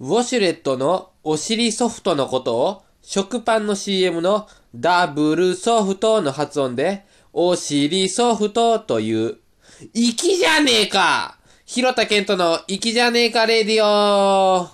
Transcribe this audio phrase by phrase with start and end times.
[0.00, 9.38] ウォシュレットのお尻ソフトのことを食パンの CM のダブルソフトの発音でお尻ソフトという。
[9.92, 14.68] 粋じゃねえか広田健人の粋じゃねえかレディオ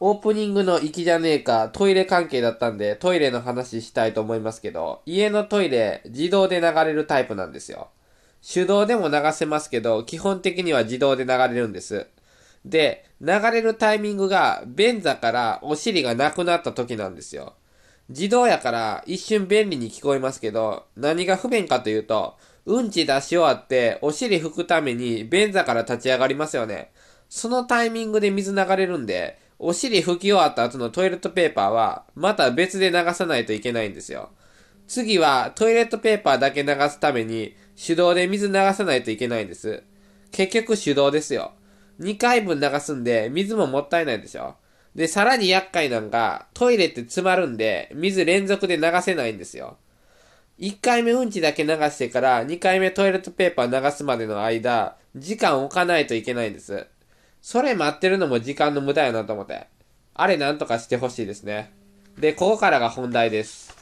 [0.00, 7.88] オープニングの粋じゃねえかトイレ関係だったんでトイレの話したいと思いますけど家のトイレ自動で流れるタイプなんですよ。
[8.42, 12.06] 手動でも流せますけど、基本的には自動で流れるんです。
[12.64, 17.54] で、流れるタイミングが、便座からお尻がなくなった時なんですよ。
[18.08, 26.90] 自動やから一瞬便利に聞こえますけど、何が不便かというと、うんち出し終わってお尻拭くために便座から立ち上がりますよね。
[27.28, 34.30] そのタイミングで水流れるんで、お尻拭き終わった後のトイレットペーパーは、また別で流さないといけないんですよ。
[34.86, 39.84] 次はトイレットペーパーだけ流すために手動で水流さないといけないんです。
[40.32, 41.52] 結局手動ですよ。
[42.00, 44.56] 2回分流すんで水ももったいないでしょ。
[44.94, 49.76] で、さらに厄介なんが、トイレって詰まるんで、水連続で流せないんですよ。
[50.58, 56.86] 1回目うんちだけ流してから2回目トイレットペーパー流すまでの間、時間置かないといけないんです。
[57.40, 59.68] それ待ってるのも時間の無駄やなと思って。
[60.14, 61.70] あれなんとかしてほしいですね。
[62.18, 63.76] で、ここからが本題です。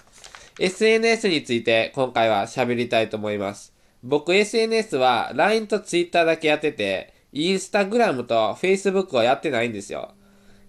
[0.58, 3.75] SNS について今回は喋りたいと思います。
[4.02, 10.12] 僕 SNS は LINE と Twitter だけやってて、Instagram と Facebook はやってないんですよ。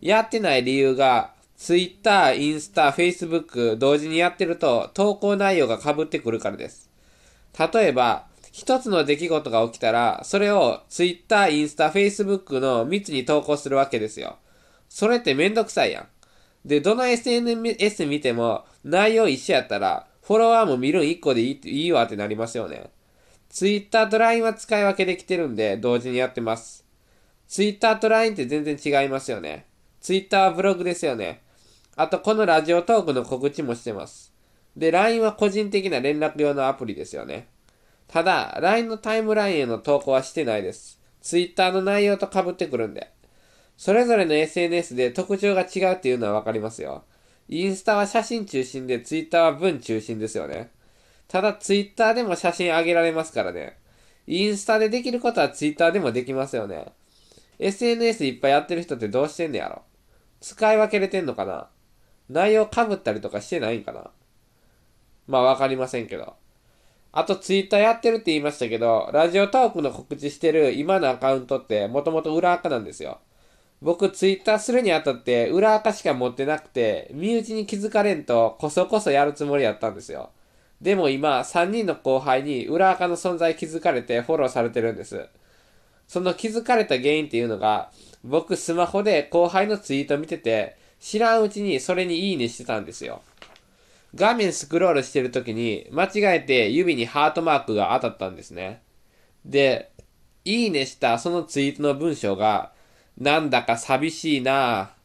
[0.02, 6.89] やってない理由が、Twitter、インスタ、Facebook 同時にやってると投稿内容が被ってくるからです。
[7.73, 14.38] 例えば、一つの出来事が起きたら、それを Twitter、インスタ、Facebook の3つに投稿するわけですよ。
[14.89, 16.08] それってめんどくさいやん。
[16.67, 22.89] で、どの SNS 見ても内容一緒やったら、フォロワーも見るん1個でいいいいわってなりますよね。
[23.58, 26.86] Twitter と LINE は使い分けできてるんで、同時にやってます。
[27.48, 29.66] Twitter と LINE って全然違いますよね。
[30.00, 31.42] Twitter はブログですよね。
[31.96, 34.32] あと、このラジオトークの告知もしてます。
[34.76, 37.48] で、LINE は個人的な連絡用のアプリですよね。
[38.08, 41.02] ただ、LINE のタイムラインへの投稿はしてないです。
[41.23, 43.10] Twitter の内容と被ってくるんで。
[43.76, 47.06] それぞれの SNS で特徴が違うっていうのはわかりますよ。
[47.50, 50.70] インスタは写真中心で、ツイッターは文中心ですよね。
[51.27, 53.77] ただ、ツイッターでも写真上げられますからね。
[54.27, 56.88] インスタでできることはツイッターでもできますよね。
[57.60, 59.82] SNS いっぱいやってる人ってどうしてんねやろ
[60.42, 61.70] 使い分けれてんのかな
[62.30, 64.11] 内容かぶったりとかしてないんかな
[65.27, 66.36] まあわかりませんけど。
[67.14, 73.20] あとツイッターやってるって言いましたけど、ラジオトークの告知してる今のアカウントってもともと裏垢なんですよ。
[73.82, 80.32] 僕ツイッターするにあたって裏垢しか持ってなくて、身内に気づかれんとこそこそやるつもりやったんですよ。
[80.82, 85.27] でも今、3人の後輩に裏垢の存在気づかれてフォローされてるんです。
[86.08, 87.92] その気づかれた原因っていうのが、
[88.23, 93.21] 僕スマホで後輩のツイート見てて、知らんうちにそれにいいねしてたんですよ。
[94.16, 98.82] 画面スクロールしてる時に、間違えて指にハートマークが当たったんですね。
[99.45, 99.92] で、
[100.45, 102.71] いいねしたそのツイートの文章が、
[103.17, 104.98] なんだか寂しいなぁ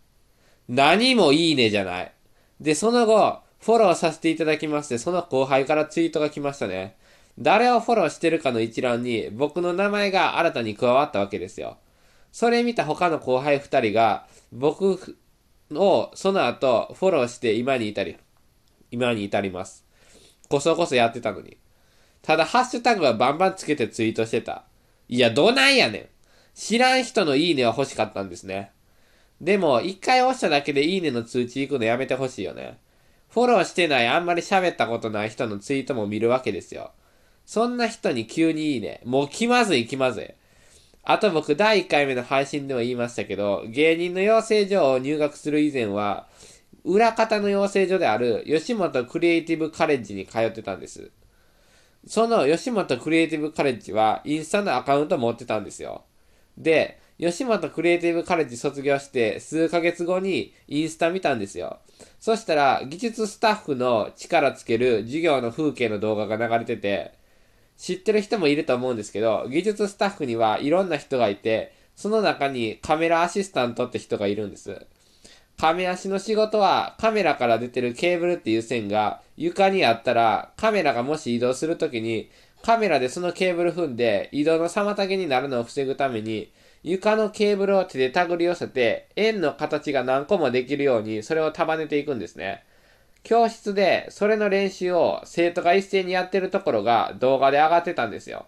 [0.69, 2.13] 何もいいねじゃない。
[2.61, 6.97] で、その後、フォローさせていただきまして、その後輩からツイートが来ましたね。
[7.39, 11.79] 誰をフォローしてるかの一覧に僕の名前が新たに加わったわけですよ。
[12.33, 15.17] それ見た他の後輩二人が僕
[15.71, 18.17] をその後フォローして今に至り、
[18.91, 19.87] 今に至ります。
[20.49, 21.57] こそこそやってたのに。
[22.21, 24.65] ただハッシュタグはバンバンつけてツイートしてた。
[25.09, 26.07] いや、どないやねん。
[26.55, 28.73] 知らん人のいいねは欲しかったんですね。
[29.41, 32.79] でも、一回押しただけでいいねの通知行くのやめてほしいよね。
[33.33, 36.93] フォローしてない、あんまり喋ったことない人のツイートも見るわけですよ。
[37.47, 39.01] そんな人に急にいいね。
[39.05, 40.29] もう気まずい気まずい。
[41.05, 46.29] あと僕第1回目の配信でも言いましたけど、芸人の養成所を入学する以前は、
[46.85, 51.11] 裏方の養成所である吉本クリエイティブカレッジに通ってたんです。
[52.07, 56.05] その吉本クリエイティブカレッジはインスタのアカウント持ってたんですよ。
[56.59, 61.79] で、吉本クリエイティブカレッジ卒業して数ヶ月後にインスタ見たんですよ。
[62.23, 67.15] そしたら技術スタッフの力つける授業の風景の動画が流れてて、
[67.77, 74.87] 知ってる人もいると思うんですけど、技術スタッフにはいろんな人がいて、その中にカメラアシスタントって人がいるんです。
[75.59, 82.31] カメ足の仕事はカメラから出てるケーブルっていう線が床にあったらカメラがもし移動するときに
[82.63, 92.65] カメラでそのケーブル踏んで移動の妨げになるのを防ぐために床のケーブルを手で手繰り寄せて円の形が何個もできるようにそれを束ねていくんですね。
[93.23, 98.47] 教室でそれの練習を生徒が一斉にやってるところが動画で上がってたんですよ。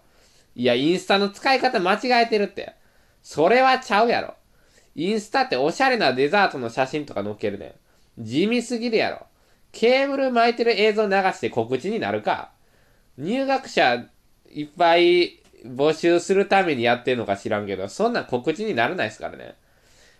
[0.55, 2.73] いや、インスタの使い方間違えてるって。
[3.21, 4.35] それはちゃうやろ。
[4.95, 7.75] インスタっておしゃれなデザートの写真とか載っけるね
[8.19, 8.23] ん。
[8.23, 9.25] 地味すぎるやろ。
[9.71, 12.51] ケーブル巻いてる映像流して告知になるか。
[13.17, 14.05] 入学者
[14.49, 19.55] いっぱい募集するためにやってるのか知らんけど、そんな告知にならないですからね。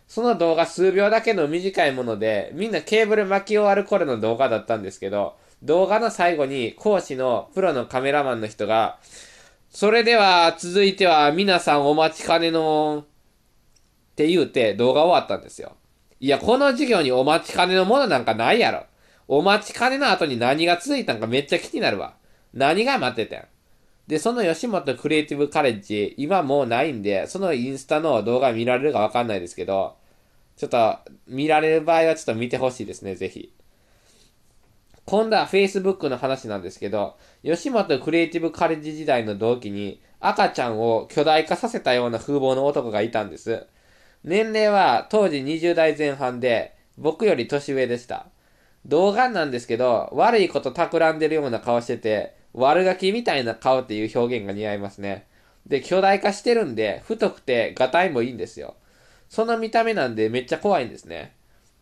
[0.08, 9.00] その動画数秒だけの短いもので、みんなケーブル巻き終わる頃の動画だったんですけど、動画の最後に講師のプロのカメラマンの人が、
[9.70, 13.06] それでは続いては皆さんお待ちかねの、
[14.14, 15.76] って言うて動画終わったんですよ。
[16.20, 18.86] いや、この授業にお待ちかねのものなんかないやろ。
[19.28, 22.16] お待ちかねの後に何が続いたんかめっちゃ気になるわ。
[22.54, 23.46] 何が待ってたん
[24.08, 29.96] で、その吉本クリエイティブカレッジ、今もうないんで、そのインスタの動画見られるかわかんないですけど、
[30.58, 30.98] ちょっと
[31.28, 33.52] 見られる場合はちょっと見てほしいですね、ぜひ。
[35.06, 43.66] 今度は Facebook の話なんですけど、吉本クリエイティブカレッジ時代の同期に赤ちゃんを巨大化させたような風貌の男がいたんです。
[44.24, 48.28] 年齢は当時20代前半で、僕より年上でした。
[48.86, 55.28] 童顔なんですけど、悪いこと企んでるような顔してて、悪ガキみたいな顔っていう表現が似合いますね。
[55.68, 58.76] で、巨大化してるんで、太くて、ガタイもいいんですよ。
[59.30, 61.34] その見た目なんでめっちゃ怖いんですね。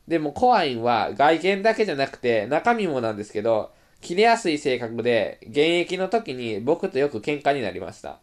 [0.08, 3.72] でも怖いんは外見だけじゃなくて中身もなんですけど、
[4.02, 8.20] 切れやすい性格で、現役の時に僕とよく喧嘩になりました。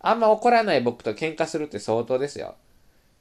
[0.00, 2.54] あんま怒らない僕と喧嘩するって相当ですよ。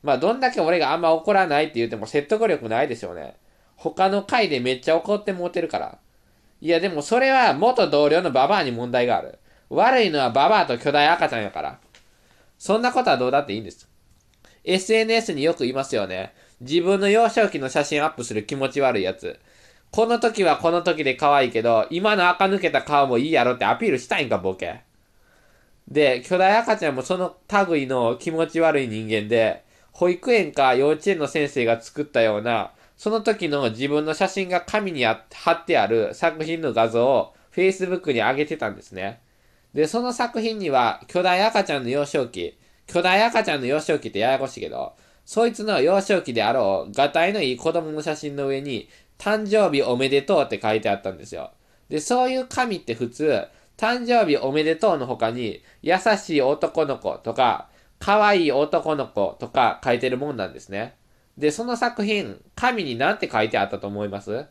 [0.04, 3.36] まあ、どんだけ俺があんま怒らないって言っても説得力ないでしょうね。
[3.76, 6.00] 他の回でめっちゃ怒ってもうてるから。
[6.62, 9.40] いや、でもそれは元同僚のババアに問題がある。
[9.70, 11.80] 悪いのはババアと巨大赤ちゃんやから。
[12.60, 13.90] そんなことはどうだっていいんです。
[14.64, 16.34] SNS によく言いますよね。
[16.60, 19.40] 自分の幼少期の写真アップする気持ち悪いやつ。
[19.90, 24.82] この時はこの時で可愛いけど、今の垢抜けた顔もいいやろってアピールしたいんか、ボケ。
[25.88, 27.36] で、巨大赤ちゃんもその
[27.68, 39.22] 類の気持ち悪い人間で、保育園か幼稚園の先生が作ったような、その時の自分の写真が紙に貼ってある作品の画像を Facebook に上げてたんですね。
[39.74, 44.94] で、その作品には巨大赤ちゃんの幼少期、巨大赤ちゃんの幼少期ってややこしいけど、
[45.26, 48.88] そいつの幼少期であろう、がたいのいい子供の写真の上に、
[49.18, 51.50] 誕生日おめでとうって書いてあったんですよ。
[51.90, 57.68] で、そういう紙って普通、誕生日おめでとうの他に、優しい男の子とか、
[57.98, 61.01] 可愛い男の子とか書いてるもんなんですね。
[61.38, 64.46] で、その作品、紙に何て書いてあったと思います？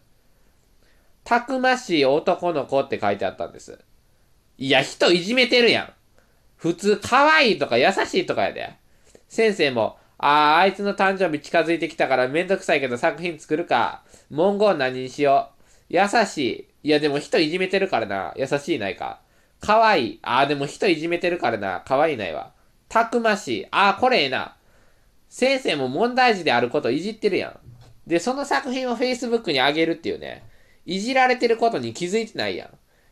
[1.24, 3.78] たくましい男の子って書いてあったんです。
[4.56, 5.92] いや、人いじめてるやん。
[6.56, 8.74] 普通、可愛いとか優しいとかやで。
[9.28, 14.02] 先生も、ああ、あいつの誕生日近づいてきたからめんどくさいけど作品作るか。
[14.30, 15.62] 文言何にしよう。
[15.88, 16.88] 優しい。
[16.88, 18.34] いや、でも人いじめてるからな。
[18.36, 19.20] 優しいないか。
[19.60, 20.18] 可愛い。
[20.22, 21.82] ああ、でも人いじめてるからな。
[21.86, 22.52] 可愛いないわ。
[22.88, 23.66] たくましい。
[23.70, 24.56] ああ、これええな。
[25.30, 27.58] 先生も問題児であることいじってるやん。
[28.06, 30.42] で、その作品を Facebook に上げるっていうね。
[30.84, 32.70] いじられてることに気づいてないやん。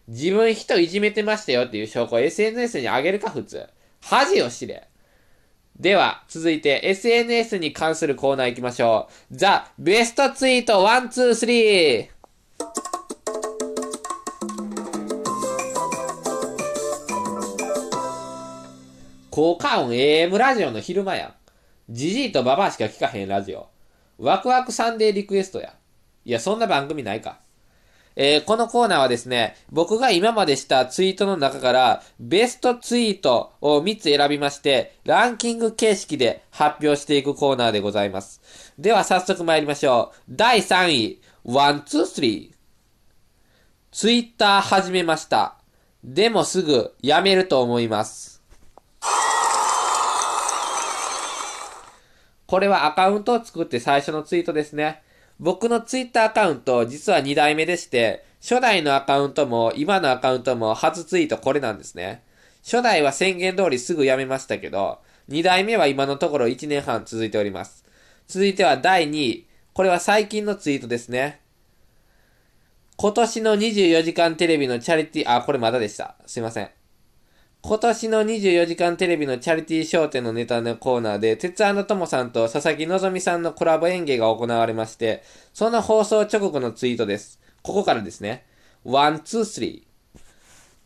[0.09, 3.69] 自分人いじめてましたよっていう証拠を SNS に上げるか普通。
[4.03, 4.89] 恥を知れ。
[5.79, 9.37] では、続いて SNS に関するコーナー行きましょう。
[9.37, 12.09] ザ・ベストツイート1、2、3!
[19.31, 21.38] 効果音 AM ラジオの昼間やん。
[21.91, 23.69] ジジイとババアしか聞かへんラジオ。
[24.19, 25.75] ワクワクサンデーリクエストや。
[26.25, 27.39] いや、そんな番組ないか。
[28.15, 38.75] えー、このコーナーはですね、僕が今までしたツイートの中から、ベストツイートを3つ選びまして、ランキング形式で発表していくコーナーでございます。
[38.79, 40.21] では早速参りましょう。
[40.29, 42.51] 第3位、1、2、3。
[43.93, 45.55] ツイッター始めました。
[46.05, 48.43] でもすぐやめると思います。
[52.49, 55.03] これはアカウントを作って最初のツイートですね。
[55.39, 62.23] 僕のツイッターアカウント、実は2代目でして、初代のアカウントも今のアカウントも初ツイートこれなんですね。
[62.65, 67.85] 初代は宣言通りすぐやめましたけど、2代目は今のところ1年半続いております。
[68.27, 69.47] 続いては第2位。
[69.75, 71.41] これは最近のツイートですね。
[72.97, 76.17] 今年の24時間テレビのチャリティー、あ、これまだでした。
[76.25, 76.78] すいません。
[77.61, 85.23] 今年の24時間テレビのチャリティー笑点のネタのコーナーで、テツandトモさんと佐々木希さんのコラボ演芸が行われまして、
[85.53, 87.41] その放送直後のツイートです。
[87.63, 88.47] ここからですね。
[88.85, 90.21] One、two、three。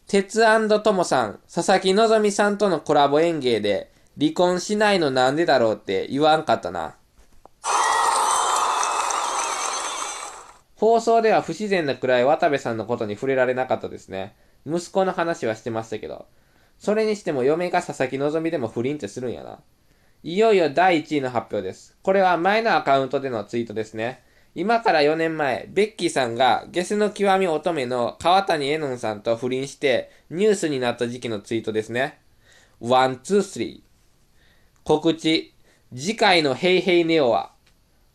[0.09, 6.97] テツandトモさん、佐々木希さんとのコラボ演芸で、離婚しないのなんでだろうって言わんかったな。
[10.76, 14.35] 放送では不自然なくらい渡部さんのことに触れられなかったですね。
[14.67, 16.26] 息子の話はしてましたけど。
[16.82, 19.60] それにしても嫁が佐々木希でも不倫ってするんやな。
[20.24, 21.96] いよいよ第1位の発表です。
[22.02, 24.24] これは前のアカウントでのツイートですね。
[24.56, 32.18] 今から4年前、ベッキーさんがゲスの極み乙女の川谷絵音さんと不倫してニュースになった時期のツイートですね。
[32.80, 34.82] One、two、three。
[34.82, 35.54] 告知。
[35.94, 37.30] 次回の HEY!HEY!NEO!
[37.30, 37.52] は、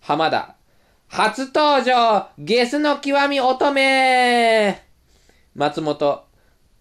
[0.01, 0.57] 浜田。
[1.07, 4.77] 初登場ゲスの極み乙女
[5.55, 6.26] 松本。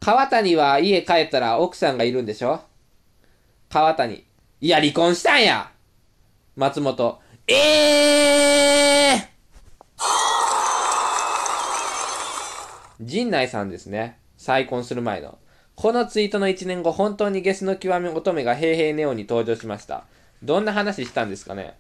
[0.01, 2.61] 川谷は家帰ったら奥さんがいるんでしょ？
[3.69, 4.25] 川谷。
[4.61, 5.71] いや、離婚したんや
[6.55, 7.21] 松本。
[7.49, 14.19] ええー、陣内さんですね。
[14.37, 15.39] 再婚する前の。
[15.75, 20.05] このツイートの1年後、本当にゲスの極み乙女が平平ネオに登場しました。
[20.43, 21.77] どんな話したんですかね？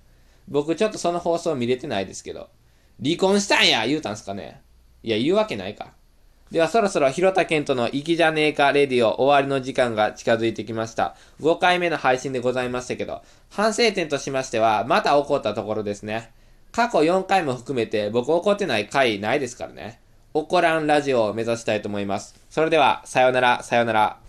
[0.48, 2.48] 僕ちょっとその放送見れてないですけど。
[3.02, 4.62] 離婚したんや言うたんすかね？
[5.02, 5.92] いや、言うわけないか。
[6.50, 11.16] ではそろそろ広田健との粋じゃねえかレディオ終わりの時間が近づいてきました。
[11.40, 16.30] 5回目の配信でございましたけど、反省点としましては、また起こったところですね。
[16.70, 20.00] 過去4回も含めて僕怒ってない回ないですからね。
[20.34, 22.38] 怒らんラジオを目指したいと思います。
[22.48, 24.25] それでは、さよなら、さよなら。